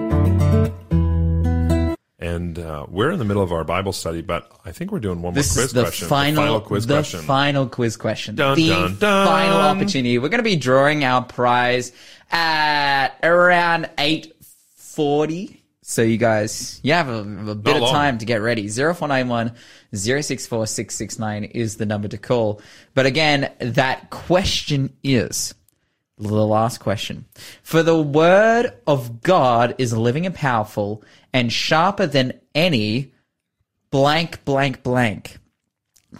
[2.42, 5.22] And uh, we're in the middle of our Bible study, but I think we're doing
[5.22, 6.08] one more This quiz is the question.
[6.08, 7.20] final, quiz the question.
[7.22, 8.34] final quiz question.
[8.34, 9.26] Dun, the dun, dun.
[9.28, 10.18] final opportunity.
[10.18, 11.92] We're going to be drawing our prize
[12.32, 14.34] at around eight
[14.76, 15.62] forty.
[15.82, 17.92] So you guys, you have a, a bit Not of long.
[17.92, 18.68] time to get ready.
[18.68, 19.52] 0491
[19.94, 20.64] 064
[21.54, 22.60] is the number to call.
[22.94, 25.54] But again, that question is
[26.18, 27.26] the last question.
[27.62, 31.02] For the word of God is living and powerful
[31.32, 33.12] and sharper than any
[33.90, 35.38] blank, blank, blank,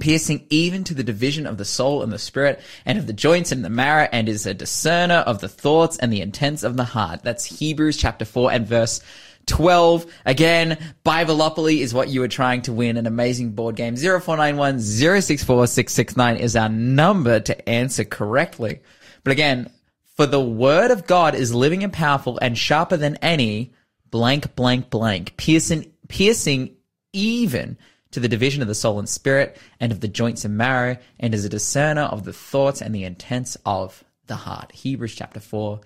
[0.01, 3.53] piercing even to the division of the soul and the spirit and of the joints
[3.53, 6.85] and the marrow and is a discerner of the thoughts and the intents of the
[6.85, 7.23] heart.
[7.23, 9.01] That's Hebrews chapter 4 and verse
[9.47, 10.07] 12.
[10.25, 12.97] Again, Bibleopoly is what you are trying to win.
[12.97, 13.97] An amazing board game.
[13.97, 18.81] 0491 064 669 is our number to answer correctly.
[19.25, 19.71] But again,
[20.17, 23.73] for the word of God is living and powerful and sharper than any
[24.13, 26.77] blank, blank, blank, piercing, piercing
[27.13, 27.77] even
[28.13, 31.35] to the division of the soul and spirit and of the joints and marrow and
[31.35, 34.71] is a discerner of the thoughts and the intents of the heart.
[34.73, 35.81] Hebrews chapter 4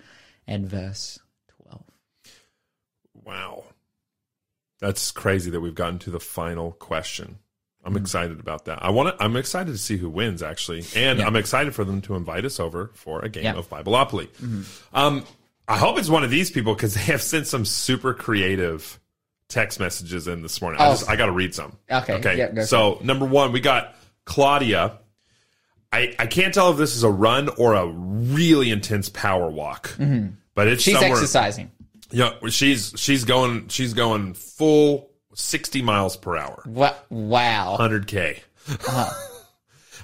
[0.45, 1.19] and verse
[1.63, 1.83] 12.
[3.23, 3.63] Wow.
[4.79, 7.39] That's crazy that we've gotten to the final question.
[7.83, 8.01] I'm Mm-hmm.
[8.03, 8.83] excited about that.
[8.83, 10.83] I want to, I'm excited to see who wins actually.
[10.95, 11.27] And Yeah.
[11.27, 13.53] I'm excited for them to invite us over for a game Yeah.
[13.53, 13.59] Mm-hmm.
[13.73, 14.27] of Bibleopoly.
[14.93, 15.23] Um,
[15.67, 18.99] I hope it's one of these people because they have sent some super creative
[19.49, 20.79] text messages in this morning.
[20.81, 20.91] I Oh.
[20.91, 21.77] just, I got to read some.
[21.91, 22.13] Okay.
[22.15, 22.49] Okay.
[22.55, 24.99] For so number one, we got Claudia.
[25.91, 29.95] I, I can't tell if this is a run or a really intense power walk,
[30.53, 30.99] but it's Mm-hmm.
[30.99, 31.71] She's exercising.
[32.11, 37.75] Yeah, she's she's going she's going full sixty miles per hour, Wa- Wow.
[37.77, 38.41] hundred k.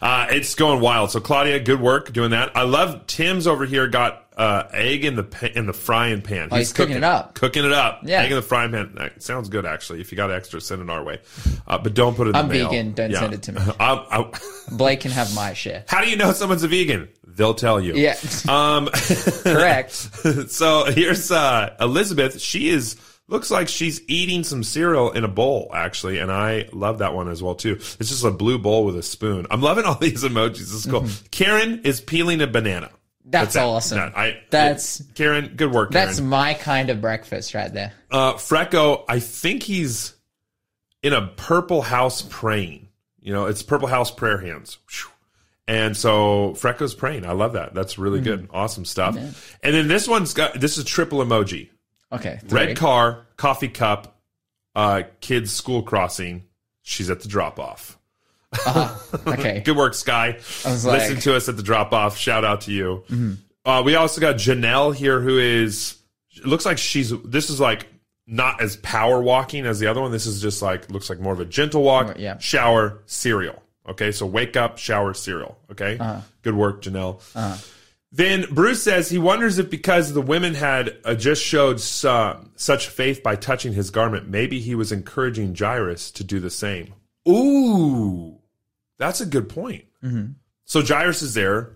[0.01, 1.11] Uh, it's going wild.
[1.11, 2.57] So Claudia, good work doing that.
[2.57, 3.87] I love Tim's over here.
[3.87, 6.49] Got uh, egg in the pa- in the frying pan.
[6.51, 7.35] Oh, he's cooking it up.
[7.35, 8.01] Cooking it up.
[8.03, 8.21] Yeah.
[8.21, 8.93] egg in the frying pan.
[8.95, 10.01] That sounds good actually.
[10.01, 11.19] If you got extra, send it our way.
[11.67, 12.31] Uh, but don't put it.
[12.31, 12.35] in.
[12.35, 12.93] I'm vegan.
[12.93, 13.19] Don't Yeah.
[13.19, 13.61] send it to me.
[13.79, 14.31] I'll- I'll-
[14.71, 15.85] Blake can have my share.
[15.87, 17.09] how do you know someone's a vegan?
[17.27, 17.95] They'll tell you.
[17.95, 18.15] Yeah.
[18.47, 18.87] Um.
[19.43, 19.91] Correct.
[20.51, 22.39] so here's uh, Elizabeth.
[22.39, 22.95] She is
[23.27, 27.29] looks like she's eating some cereal in a bowl actually, and I love that one
[27.29, 27.73] as well too.
[27.73, 29.47] It's just a blue bowl with a spoon.
[29.49, 30.57] I'm loving all these emojis.
[30.59, 31.07] This is cool.
[31.31, 32.89] Karen is peeling a banana.
[33.25, 34.11] That's awesome.
[34.15, 35.53] I, That's- Karen.
[35.55, 36.07] Good work, Karen.
[36.07, 37.93] That's my kind of breakfast right there.
[38.11, 39.05] uh, Frecko.
[39.07, 40.13] I think he's
[41.01, 42.89] in a purple house praying.
[43.21, 44.77] You know, it's purple house prayer hands.
[45.67, 47.25] And so Frecko's praying.
[47.25, 47.73] I love that.
[47.73, 48.25] That's really Mm-hmm.
[48.41, 48.49] good.
[48.51, 49.15] Awesome stuff.
[49.15, 51.69] And then this one's got this is triple emoji.
[52.11, 52.39] Okay.
[52.47, 52.59] three.
[52.67, 54.19] Red car, coffee cup,
[54.75, 56.43] uh, kids school crossing.
[56.81, 57.97] She's at the drop off.
[59.27, 59.61] Okay.
[59.65, 60.33] Good work, Sky.
[60.37, 61.19] was Listen like- Mm-hmm.
[61.19, 62.17] to us at the drop off.
[62.17, 63.03] Shout out to you.
[63.65, 65.97] Uh, we also got Janelle here, who is
[66.45, 67.13] looks like she's.
[67.23, 67.87] This is like
[68.27, 70.11] not as power walking as the other one.
[70.11, 72.15] This is just like looks like more of a gentle walk.
[72.17, 72.37] Yeah.
[72.39, 73.61] Shower, cereal.
[73.87, 75.57] Okay, so wake up, shower, cereal.
[75.71, 76.21] Okay, Uh-huh.
[76.41, 77.21] good work, Janelle.
[78.11, 82.87] Then Bruce says he wonders if because the women had uh, just showed uh, such
[82.87, 86.93] faith by touching his garment, maybe he was encouraging Jairus to do the same.
[87.27, 88.32] Ooh,
[88.97, 89.85] that's a good point.
[90.03, 90.33] Mm-hmm.
[90.65, 91.75] So Jairus is there,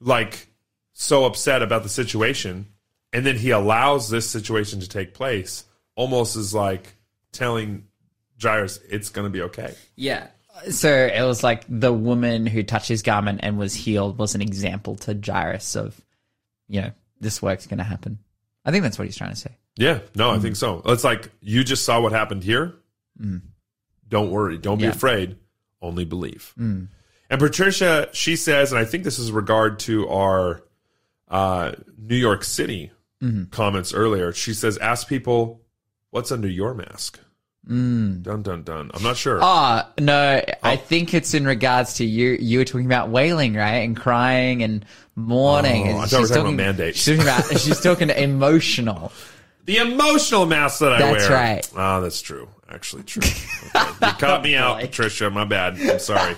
[0.00, 0.48] like
[0.92, 2.66] so upset about the situation,
[3.12, 5.64] and then he allows this situation to take place,
[5.96, 6.94] almost as like
[7.32, 7.86] telling
[8.40, 9.74] Jairus it's going to be okay.
[9.96, 10.28] Yeah.
[10.70, 14.40] So it was like the woman who touched his garment and was healed was an
[14.40, 16.00] example to Jairus of,
[16.68, 18.18] you know, this work's going to happen.
[18.64, 19.50] I think that's what he's trying to say.
[19.76, 20.42] Yeah, no, I mm.
[20.42, 20.82] think so.
[20.86, 22.76] It's like you just saw what happened here.
[23.20, 23.42] Mm.
[24.08, 24.58] Don't worry.
[24.58, 25.36] Don't be afraid.
[25.82, 26.54] Only believe.
[26.56, 26.88] And
[27.40, 30.62] Patricia, she says, and I think this is regard to our
[31.28, 32.90] uh, New York City
[33.50, 34.32] comments earlier.
[34.32, 35.62] She says, ask people
[36.10, 37.18] what's under your mask.
[37.68, 38.22] Mm.
[38.22, 38.90] Dun dun dun.
[38.92, 39.38] I'm not sure.
[39.42, 42.36] Oh, no, I think it's in regards to you.
[42.38, 43.76] You were talking about wailing, right?
[43.78, 44.84] And crying and
[45.14, 45.86] mourning.
[45.88, 46.96] Oh, And I thought we were she's talking about mandate.
[46.96, 49.12] She's talking about, she's talking emotional.
[49.64, 51.28] The emotional mask that I That's wear.
[51.28, 51.80] That's right.
[51.80, 52.48] Ah, that's true.
[52.68, 53.22] Actually, true.
[53.22, 54.06] Okay.
[54.06, 54.80] You caught me out.
[54.80, 55.30] Patricia.
[55.30, 55.78] My bad.
[55.80, 56.36] I'm sorry.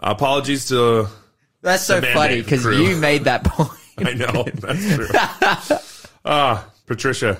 [0.00, 1.08] Apologies to
[1.62, 3.70] That's so funny because you made that point.
[3.98, 5.08] I know that's true.
[6.26, 7.38] Ah, Patricia,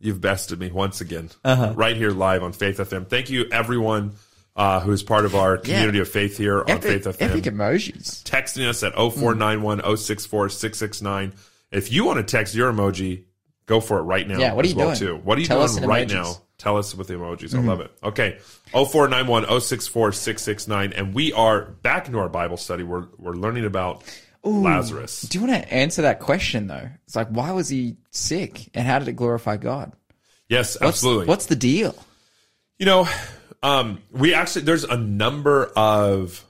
[0.00, 1.30] You've bested me once again.
[1.44, 1.72] Uh-huh.
[1.74, 3.08] Right here live on Faith FM.
[3.08, 4.12] Thank you, everyone
[4.56, 7.30] uh, who is part of our community of faith here on Epic, Faith FM.
[7.30, 8.22] epic emojis.
[8.24, 11.32] Texting us at 0491 064 669.
[11.70, 13.24] If you want to text your emoji,
[13.66, 14.38] go for it right now.
[14.38, 14.98] Yeah, what are you well, doing?
[14.98, 15.16] Too.
[15.16, 16.10] What are you Tell doing right emojis.
[16.10, 16.22] Mm-hmm.
[16.22, 16.42] now?
[16.58, 17.54] Tell us with the emojis.
[17.54, 17.92] I love it.
[18.02, 18.38] Okay.
[18.72, 20.92] 0491 064 669.
[20.94, 22.82] And we are back into our Bible study.
[22.82, 24.02] We're, we're learning about
[24.42, 25.22] Lazarus.
[25.22, 26.88] Do you want to answer that question though?
[27.04, 29.92] It's like, why was he sick, and how did it glorify God?
[30.48, 31.26] Yes, What's, absolutely.
[31.26, 31.94] What's the deal?
[32.78, 33.08] You know,
[33.62, 36.44] um, we actually there's a number of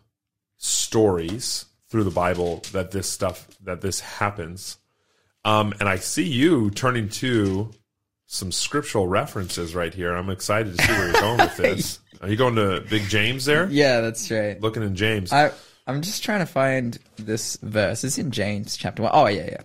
[0.59, 4.76] stories through the Bible that this stuff that this happens,
[5.46, 7.70] um, and I see you turning to
[8.26, 10.12] some scriptural references right here.
[10.12, 12.00] I'm excited to see where you're going with this.
[12.20, 13.68] Are you going to Big James there?
[13.70, 14.61] Yeah, that's right.
[14.61, 15.32] Looking in James.
[15.32, 15.52] I
[15.87, 18.02] I'm just trying to find this verse.
[18.02, 19.12] It's in James chapter one.
[19.14, 19.62] Oh yeah, yeah.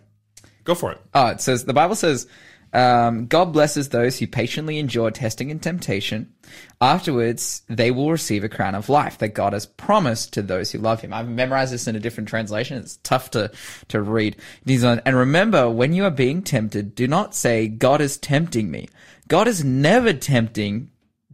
[0.64, 1.02] Go for it.
[1.16, 2.28] Oh, it says the Bible says,
[2.74, 6.34] um, God blesses those who patiently endure testing and temptation.
[6.80, 10.80] Afterwards, they will receive a crown of life that God has promised to those who
[10.80, 11.14] love Him.
[11.14, 12.78] I've memorized this in a different translation.
[12.78, 13.52] It's tough to
[13.90, 14.38] to read.
[14.66, 18.88] And remember, when you are being tempted, do not say, "God is tempting me."
[19.28, 20.90] God is never tempting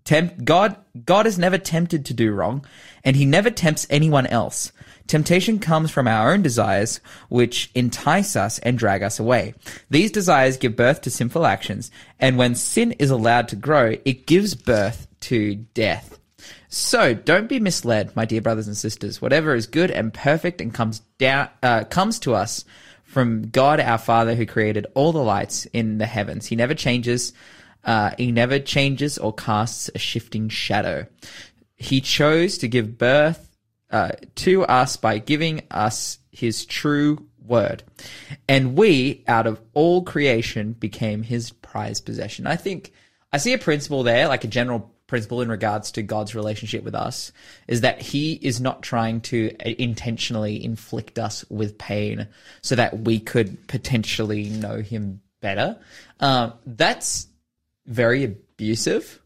[0.08, 2.66] tempt God God is never tempted to do wrong,
[3.04, 4.72] and he never tempts anyone else.
[5.08, 9.54] Temptation comes from our own desires, which entice us and drag us away.
[9.90, 11.90] These desires give birth to sinful actions,
[12.20, 16.20] and when sin is allowed to grow, it gives birth to death.
[16.70, 19.22] So don't be misled, my dear brothers and sisters.
[19.22, 22.66] Whatever is good and perfect and comes down uh, comes to us
[23.04, 26.46] from God our Father who created all the lights in the heavens.
[26.46, 27.32] He never changes.
[27.84, 31.08] Uh, he never changes or casts a shifting shadow.
[31.78, 33.47] He chose to give birth
[33.92, 37.84] uh, to us by giving us his true word.
[38.48, 42.48] And we, out of all creation, became his prized possession.
[42.48, 42.92] I think
[43.32, 46.96] I see a principle there, like a general principle in regards to God's relationship with
[46.96, 47.32] us,
[47.68, 52.28] is that he is not trying to intentionally inflict us with pain
[52.62, 55.80] so that we could potentially know him better.
[56.20, 57.28] Um, that's
[57.86, 59.22] very abusive.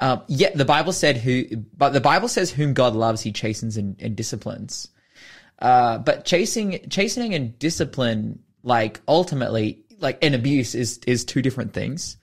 [0.00, 1.44] Um, yet the Bible said who,
[1.76, 4.88] but the Bible says whom God loves, He chastens and, and disciplines.
[5.58, 11.72] Uh, but chasing, chastening and discipline, like ultimately, like an abuse is is two different
[11.72, 12.16] things.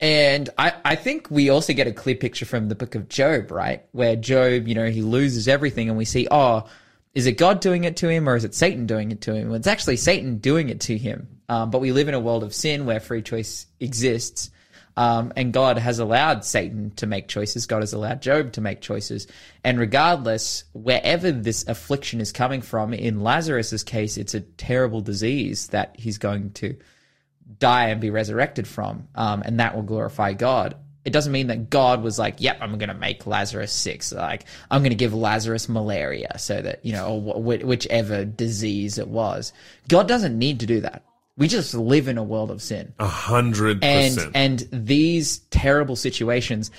[0.00, 3.50] And I, I think we also get a clear picture from the book of Job,
[3.50, 3.84] right?
[3.92, 6.68] Where Job, you know, he loses everything and we see, oh,
[7.14, 9.48] is it God doing it to him or is it Satan doing it to him?
[9.48, 11.40] Well, it's actually Satan doing it to him.
[11.48, 14.50] Um, but we live in a world of sin where free choice exists.
[14.98, 17.66] Um, and God has allowed Satan to make choices.
[17.66, 19.28] God has allowed Job to make choices.
[19.62, 25.68] And regardless, wherever this affliction is coming from, in Lazarus's case, it's a terrible disease
[25.68, 26.76] that he's going to
[27.60, 30.74] die and be resurrected from, um, and that will glorify God.
[31.04, 34.16] It doesn't mean that God was like, "Yep, I'm going to make Lazarus sick." So,
[34.16, 38.98] like, I'm going to give Lazarus malaria, so that you know, or wh- whichever disease
[38.98, 39.52] it was.
[39.86, 41.04] God doesn't need to do that.
[41.38, 44.32] We just live in a world of sin A hundred and percent.
[44.34, 46.70] and these terrible situations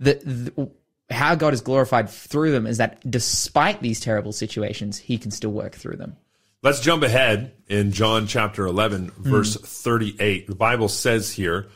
[0.00, 0.70] the, the
[1.14, 5.52] how god is glorified through them is that despite these terrible situations he can still
[5.52, 6.16] work through them
[6.62, 9.30] Let's jump ahead in John chapter 11, Hmm.
[9.30, 10.48] verse 38.
[10.48, 11.68] The Bible says here,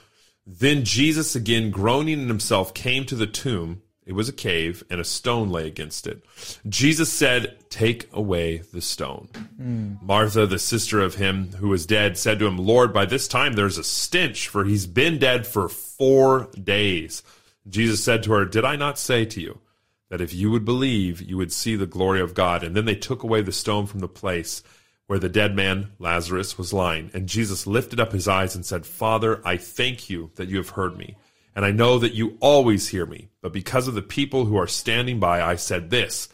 [0.46, 3.82] Then Jesus, again groaning in himself, came to the tomb.
[4.10, 6.24] It was a cave, and a stone lay against it.
[6.68, 9.28] Jesus said, Take away the stone.
[9.56, 9.94] Hmm.
[10.02, 13.52] Martha, the sister of him who was dead, said to him, Lord, by this time
[13.52, 17.22] there's a stench, for he's been dead for four days.
[17.68, 19.60] Jesus said to her, Did I not say to you?
[20.08, 22.64] that if you would believe, you would see the glory of God.
[22.64, 24.60] And then they took away the stone from the place
[25.06, 27.12] where the dead man, Lazarus, was lying.
[27.14, 30.70] And Jesus lifted up his eyes and said, Father, I thank you that you have
[30.70, 31.16] heard me.
[31.54, 33.28] And I know that you always hear me.
[33.42, 36.28] But because of the people who are standing by, I said this,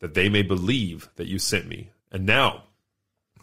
[0.00, 1.90] that they may believe that you sent me.
[2.12, 2.64] And now,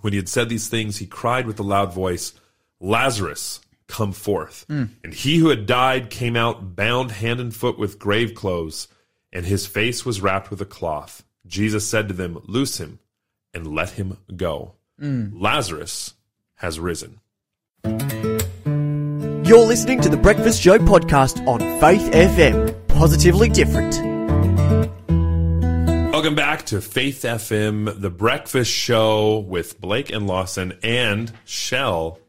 [0.01, 2.33] when he had said these things, he cried with a loud voice,
[2.79, 4.65] Lazarus, come forth.
[4.69, 4.89] Mm.
[5.03, 8.87] And he who had died came out bound hand and foot with grave clothes,
[9.33, 11.23] and his face was wrapped with a cloth.
[11.45, 12.99] Jesus said to them, Loose him
[13.53, 14.75] and let him go.
[14.99, 15.33] Mm.
[15.35, 16.13] Lazarus
[16.55, 17.19] has risen.
[19.51, 22.87] You're listening to the Breakfast Show podcast on Faith FM.
[22.87, 23.97] Positively different.
[26.13, 32.19] Welcome back to Faith FM, the breakfast show with Blake and Lawson and Shell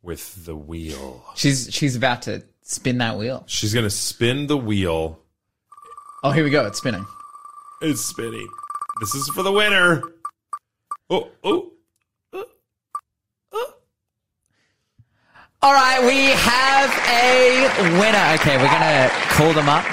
[0.00, 1.22] with the wheel.
[1.34, 5.20] she's she's about to spin that wheel She's going to spin the wheel.
[6.24, 7.04] oh here we go it's spinning
[7.82, 8.48] It's spinning.
[9.02, 10.02] This is for the winner.
[11.10, 11.71] Oh, oh.
[15.64, 17.70] All right, we have a
[18.00, 18.34] winner.
[18.34, 19.84] Okay, we're gonna call them up,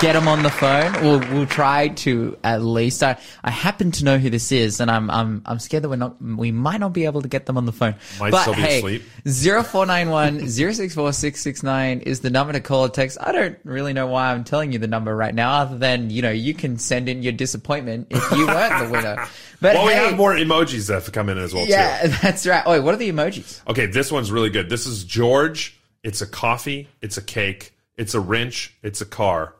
[0.00, 0.92] get them on the phone.
[1.02, 3.02] We'll we'll try to at least.
[3.02, 5.96] I I happen to know who this is, and I'm I'm I'm scared that we're
[5.96, 7.94] not we might not be able to get them on the phone.
[8.20, 9.02] Might but still be hey, asleep.
[9.28, 12.84] zero four nine one zero six four six six nine is the number to call
[12.84, 13.18] or text.
[13.20, 16.22] I don't really know why I'm telling you the number right now, other than you
[16.22, 19.26] know you can send in your disappointment if you weren't the winner.
[19.58, 21.70] But Well, we have more emojis that have come in as well too.
[21.72, 22.62] Yeah, that's right.
[22.66, 23.62] Oh, what are the emojis?
[23.66, 24.68] Okay, this one's really good.
[24.68, 25.80] This is George.
[26.02, 26.88] It's a coffee.
[27.00, 27.72] It's a cake.
[27.96, 28.76] It's a wrench.
[28.82, 29.54] It's a car.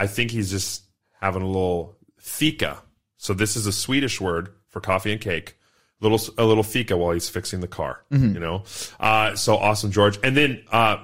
[0.00, 0.82] I think he's just
[1.20, 2.82] having a little fika.
[3.18, 5.58] So this is a Swedish word for coffee and cake.
[6.00, 8.02] Little a little fika while he's fixing the car.
[8.34, 8.64] You know.
[8.98, 10.18] Uh, so awesome, George.
[10.24, 10.96] And then uh,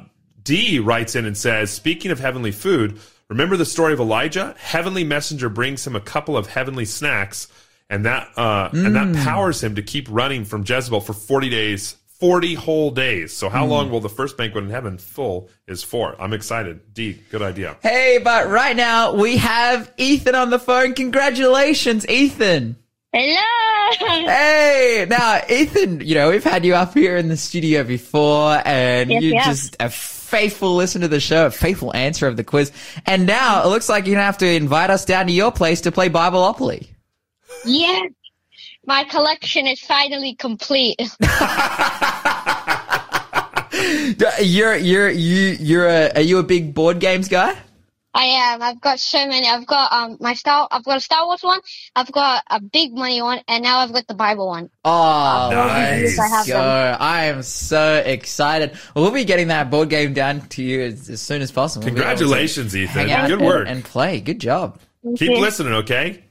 [0.42, 4.54] D writes in and says, speaking of heavenly food, remember the story of Elijah?
[4.58, 7.48] Heavenly messenger brings him a couple of heavenly snacks,
[7.90, 11.96] and that uh, and that powers him to keep running from Jezebel for forty days.
[12.18, 13.32] 40 whole days.
[13.32, 13.70] So how hmm.
[13.70, 16.20] long will the first banquet in heaven full is for?
[16.20, 16.94] I'm excited.
[16.94, 17.76] D, good idea.
[17.82, 20.94] Hey, but right now we have Ethan on the phone.
[20.94, 22.76] Congratulations, Ethan.
[23.12, 24.26] Hello.
[24.26, 29.10] Hey, now Ethan, you know, we've had you up here in the studio before and
[29.10, 29.46] Yes, you're yes.
[29.46, 32.72] just a faithful listener to the show, a faithful answer of the quiz.
[33.06, 35.52] And now it looks like you're going to have to invite us down to your
[35.52, 36.88] place to play Bibleopoly.
[37.64, 38.06] Yeah.
[38.86, 41.00] My collection is finally complete.
[44.40, 47.56] You're, you're, you, you're a, are you a big board games guy?
[48.14, 48.62] I am.
[48.62, 49.46] I've got so many.
[49.46, 50.66] I've got um my Star.
[50.70, 51.60] I've got a Star Wars one.
[51.94, 54.70] I've got a big money one, and now I've got the Bible one.
[54.86, 56.18] Oh, Nice.
[56.18, 56.58] I have so.
[56.58, 58.72] I am so excited.
[58.94, 61.84] Well, we'll be getting that board game down to you as, as soon as possible.
[61.84, 63.06] We'll be able to Congratulations, Ethan.
[63.08, 63.68] Good and- work.
[63.68, 64.20] and play.
[64.20, 64.78] Good job.
[65.16, 66.24] Keep listening, okay?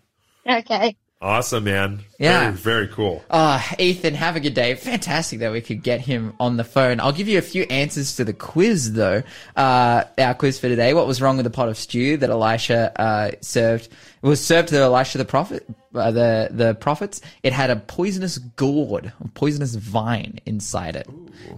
[0.49, 0.95] Okay.
[1.21, 2.01] Awesome, man.
[2.19, 2.51] Yeah.
[2.51, 3.23] Very, very cool.
[3.29, 4.75] Uh, Ethan, have a good day.
[4.75, 6.99] Fantastic that we could get him on the phone.
[6.99, 9.23] I'll give you a few answers to the quiz, though.
[9.55, 10.93] Uh, our quiz for today.
[10.93, 13.87] What was wrong with the pot of stew that Elisha uh, served?
[14.21, 17.21] It was served to Elisha the prophet, uh, the the prophets.
[17.43, 21.07] It had a poisonous gourd, a poisonous vine inside it.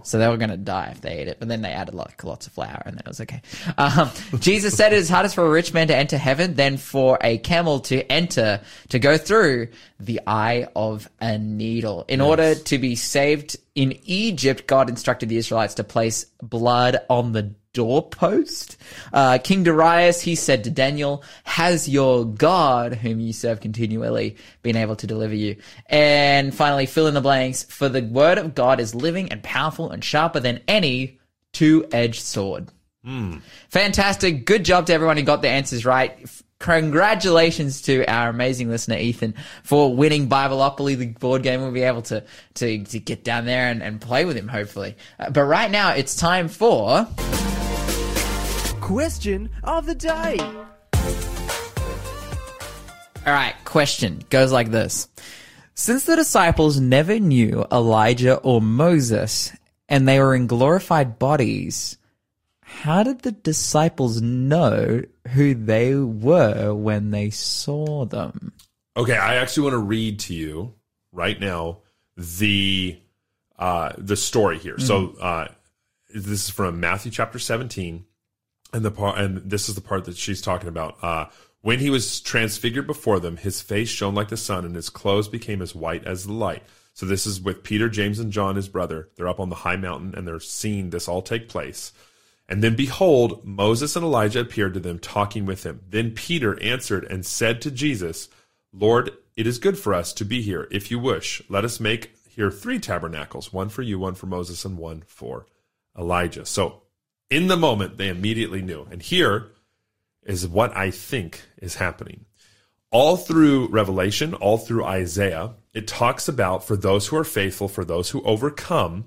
[0.02, 1.38] So they were going to die if they ate it.
[1.38, 3.42] But then they added like lots of flour, and then it was okay.
[3.76, 7.18] Um, Jesus said it is hardest for a rich man to enter heaven than for
[7.20, 9.68] a camel to enter to go through
[10.00, 12.04] the eye of a needle.
[12.08, 17.32] In order to be saved in Egypt, God instructed the Israelites to place blood on
[17.32, 18.76] the doorpost.
[19.12, 24.74] Uh, King Darius, he said to Daniel, has your God, whom you serve continually, been
[24.74, 25.54] able to deliver you?
[25.86, 29.90] And finally, fill in the blanks, for the word of God is living and powerful
[29.90, 31.20] and sharper than any
[31.52, 32.68] two-edged sword.
[33.68, 34.44] Fantastic.
[34.44, 36.28] Good job to everyone who got the answers right.
[36.58, 41.62] Congratulations to our amazing listener, Ethan, for winning Bibleopoly, the board game.
[41.62, 44.96] We'll be able to, to, to get down there and, and play with him, hopefully.
[45.20, 47.06] Uh, but right now, it's time for.
[48.88, 50.38] Question of the day.
[53.26, 55.08] All right, question goes like this.
[55.74, 59.54] Since the disciples never knew Elijah or Moses
[59.90, 61.98] and they were in glorified bodies,
[62.62, 65.02] how did the disciples know
[65.34, 68.54] who they were when they saw them?
[68.96, 70.72] Okay, I actually want to read to you
[71.12, 71.80] right now
[72.16, 72.98] the
[73.58, 74.78] uh, the story here.
[74.78, 75.48] So uh,
[76.08, 78.06] this is from Matthew chapter 17,
[78.72, 81.02] and the part and this is the part that she's talking about.
[81.02, 81.26] Uh,
[81.60, 85.28] when he was transfigured before them, his face shone like the sun, and his clothes
[85.28, 86.62] became as white as the light.
[86.94, 89.08] So this is with Peter, James, and John, his brother.
[89.16, 91.92] They're up on the high mountain, and they're seeing this all take place.
[92.48, 95.80] And then behold, Moses and Elijah appeared to them, talking with him.
[95.88, 98.28] Then Peter answered and said to Jesus,
[98.72, 100.66] Lord, it is good for us to be here.
[100.70, 104.64] If you wish, let us make here three tabernacles one for you, one for Moses,
[104.64, 105.46] and one for
[105.96, 106.46] Elijah.
[106.46, 106.82] So
[107.30, 108.86] in the moment, they immediately knew.
[108.90, 109.48] And here
[110.24, 112.24] is what I think is happening.
[112.90, 117.84] All through Revelation, all through Isaiah, it talks about for those who are faithful, for
[117.84, 119.06] those who overcome,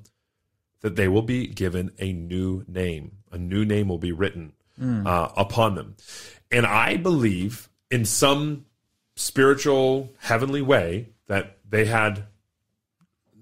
[0.81, 3.17] that they will be given a new name.
[3.31, 4.53] A new name will be written
[5.07, 5.95] uh, upon them.
[6.51, 8.65] And I believe in some
[9.15, 12.25] spiritual, heavenly way that they had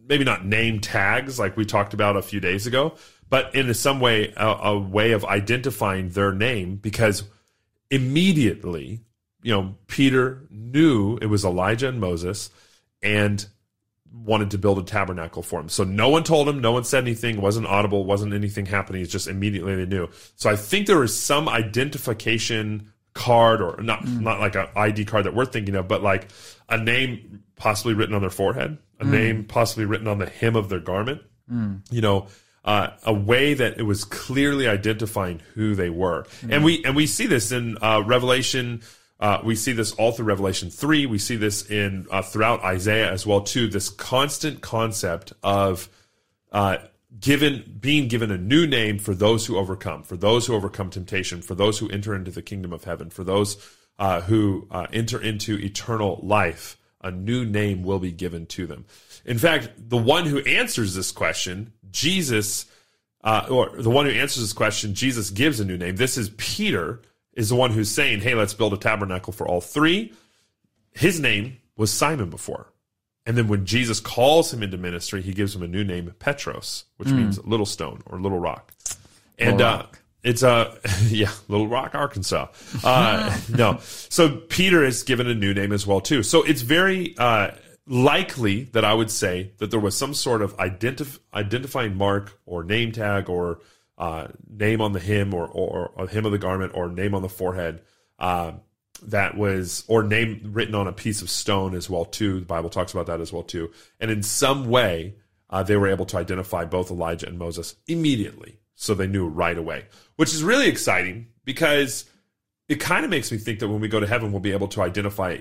[0.08, 2.95] maybe not name tags like we talked about a few days ago,
[3.30, 7.23] but in some way, a, a way of identifying their name because
[7.91, 9.01] immediately,
[9.41, 12.49] you know, Peter knew it was Elijah and Moses
[13.01, 13.45] and
[14.11, 15.69] wanted to build a tabernacle for him.
[15.69, 19.01] So no one told him, no one said anything, wasn't audible, wasn't anything happening.
[19.01, 20.09] It's just immediately they knew.
[20.36, 24.23] So I think there was some identification card or not hmm.
[24.23, 26.30] not like an ID card that we're thinking of, but like
[26.69, 29.11] a name possibly written on their forehead, a hmm.
[29.11, 31.21] name possibly written on the hem of their garment.
[31.47, 31.77] Hmm.
[31.91, 32.27] You know,
[32.70, 36.24] uh, a way that it was clearly identifying who they were.
[36.47, 38.84] And we and we see this in uh, Revelation.
[39.20, 41.07] Uh, we see this all through Revelation three.
[41.07, 43.67] We see this in uh, throughout Isaiah as well too.
[43.67, 45.89] This constant concept of
[46.51, 46.78] uh,
[47.20, 51.41] given being given a new name for those who overcome, for those who overcome temptation,
[51.41, 53.57] for those who enter into the kingdom of heaven, for those
[53.97, 56.76] uh, who enter into eternal life.
[57.01, 58.84] A new name will be given to them.
[59.26, 62.66] In fact, the one who answers this question, Jesus,
[63.24, 65.96] uh, or the one who answers this question, Jesus gives a new name.
[65.96, 67.02] This is Peter,
[67.34, 70.14] is the one who's saying, "Hey, let's build a tabernacle for all three.
[70.92, 72.74] His name was Simon before.
[73.26, 76.86] And then when Jesus calls him into ministry, he gives him a new name, Petros,
[76.98, 78.74] which means little stone or little rock.
[79.38, 79.86] And Little uh,
[80.24, 80.78] it's a
[81.08, 82.48] yeah, Little Rock, Arkansas.
[82.84, 86.24] Uh, no, so Peter is given a new name as well too.
[86.24, 87.52] So it's very uh,
[87.90, 92.64] likely that I would say that there was some sort of identif- identifying mark or
[92.64, 93.60] name tag or
[93.98, 97.24] uh, name on the hem or, or, or hem of the garment or name on
[97.24, 97.82] the forehead
[98.20, 98.52] uh,
[99.02, 102.40] that was or name written on a piece of stone as well too.
[102.40, 103.72] The Bible talks about that as well too.
[104.00, 105.16] And in some way,
[105.50, 109.58] uh, they were able to identify both Elijah and Moses immediately, so they knew right
[109.58, 109.86] away,
[110.16, 112.06] which is really exciting because
[112.68, 114.68] it kind of makes me think that when we go to heaven, we'll be able
[114.68, 115.38] to identify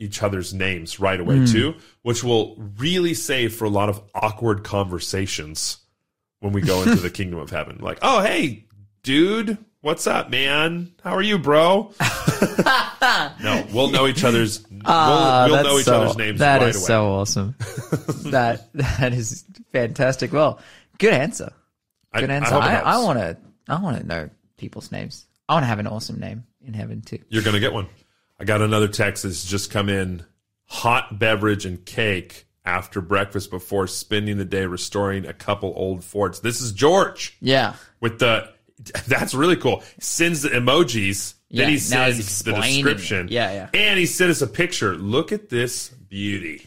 [0.00, 4.64] each other's names right away too, which will really save for a lot of awkward
[4.64, 5.76] conversations
[6.40, 7.78] when we go into the kingdom of heaven.
[7.80, 8.64] Like, oh hey,
[9.02, 10.92] dude, what's up, man?
[11.04, 11.92] How are you, bro?
[13.42, 14.64] no, we'll know each other's.
[14.84, 16.86] Ah, we'll we'll know each so- other's names That right is away.
[16.86, 17.54] so awesome.
[18.30, 20.32] that that is fantastic.
[20.32, 20.60] Well,
[20.98, 21.52] good answer.
[22.14, 22.54] Good I answer.
[22.54, 23.36] I, I want to.
[23.68, 25.26] I want to know people's names.
[25.48, 27.18] I want to have an awesome name in heaven too.
[27.28, 27.86] You're going to get one.
[28.40, 30.24] I got another text that's just come in.
[30.66, 36.40] Hot beverage and cake after breakfast before spending the day restoring a couple old Fords.
[36.40, 37.74] This is George Yeah.
[38.00, 38.48] with the.
[39.08, 39.82] That's really cool.
[39.98, 41.34] Sends the emojis.
[41.50, 43.26] Yeah, then he sends the description.
[43.26, 43.32] it.
[43.32, 43.68] Yeah, yeah.
[43.74, 44.94] And he sent us a picture.
[44.94, 46.66] Look at this beauty.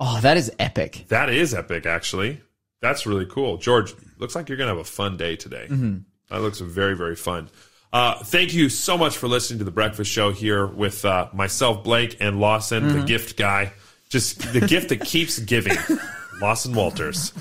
[0.00, 1.04] Oh, that is epic.
[1.08, 2.40] That is epic, actually.
[2.80, 3.58] That's really cool.
[3.58, 5.66] George, looks like you're going to have a fun day today.
[5.68, 5.98] Mm-hmm.
[6.30, 7.50] That looks very, very fun.
[7.92, 11.84] Uh, thank you so much for listening to the Breakfast Show here with uh, myself,
[11.84, 13.00] Blake, and Lawson, Mm-hmm.
[13.00, 13.72] the gift guy.
[14.08, 15.76] Just the gift that keeps giving.
[16.40, 17.32] Lawson Walters.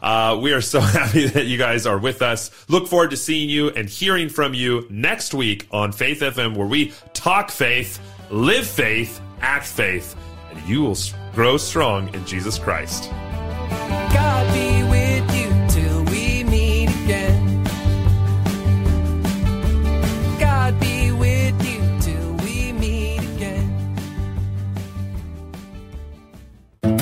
[0.00, 2.50] Uh, we are so happy that you guys are with us.
[2.68, 6.66] Look forward to seeing you and hearing from you next week on Faith FM, where
[6.66, 8.00] we talk faith,
[8.30, 10.16] live faith, act faith,
[10.50, 10.96] and you will
[11.34, 13.10] grow strong in Jesus Christ.